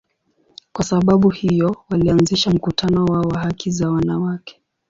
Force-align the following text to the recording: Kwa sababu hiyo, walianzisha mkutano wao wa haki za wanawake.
Kwa 0.73 0.83
sababu 0.85 1.29
hiyo, 1.29 1.75
walianzisha 1.89 2.51
mkutano 2.51 3.05
wao 3.05 3.21
wa 3.21 3.39
haki 3.39 3.71
za 3.71 3.89
wanawake. 3.91 4.61